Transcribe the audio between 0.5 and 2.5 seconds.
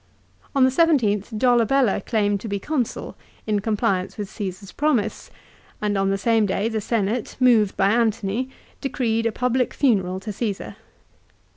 On the 17th Dolabella claimed to